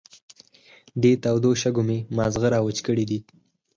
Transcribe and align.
دې 1.01 1.11
تودو 1.23 1.51
شګو 1.61 1.83
مې 1.87 1.97
ماغزه 2.15 2.47
را 2.53 2.59
وچ 2.65 2.77
کړې 2.85 3.05
دي. 3.09 3.19